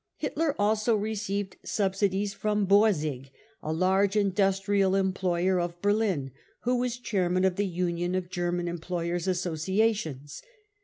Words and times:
Hitler 0.15 0.55
also 0.59 0.95
received 0.95 1.57
subsidies 1.63 2.33
from 2.33 2.65
Borsig, 2.65 3.29
a 3.61 3.71
large 3.71 4.15
industrial 4.15 4.95
employer 4.95 5.59
of 5.59 5.79
Berlin, 5.79 6.31
who 6.61 6.75
was 6.79 6.97
chairman 6.97 7.45
of 7.45 7.55
the 7.55 7.67
Union 7.67 8.15
of 8.15 8.31
German 8.31 8.67
Employers 8.67 9.25
5 9.25 9.31
Associations. 9.33 10.41